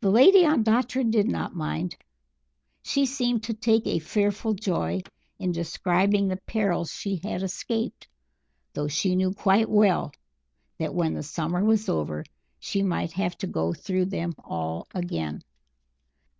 The 0.00 0.10
Lady 0.10 0.42
Ondatra 0.44 1.08
did 1.08 1.28
not 1.28 1.54
mind. 1.54 1.94
She 2.82 3.06
seemed 3.06 3.44
to 3.44 3.54
take 3.54 3.86
a 3.86 4.00
fearful 4.00 4.54
joy 4.54 5.02
in 5.38 5.52
describing 5.52 6.26
the 6.26 6.38
perils 6.48 6.90
she 6.92 7.20
had 7.22 7.44
escaped, 7.44 8.08
though 8.72 8.88
she 8.88 9.14
knew 9.14 9.32
quite 9.32 9.70
well 9.70 10.10
that 10.78 10.96
when 10.96 11.14
the 11.14 11.22
summer 11.22 11.64
was 11.64 11.88
over 11.88 12.24
she 12.58 12.82
might 12.82 13.12
have 13.12 13.38
to 13.38 13.46
go 13.46 13.72
through 13.72 14.06
them 14.06 14.34
all 14.40 14.88
again. 14.96 15.42